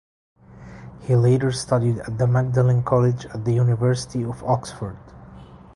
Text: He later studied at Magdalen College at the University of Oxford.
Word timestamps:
He 1.01 1.15
later 1.15 1.51
studied 1.51 1.99
at 1.99 2.27
Magdalen 2.27 2.81
College 2.81 3.27
at 3.27 3.45
the 3.45 3.53
University 3.53 4.23
of 4.25 4.43
Oxford. 4.43 4.97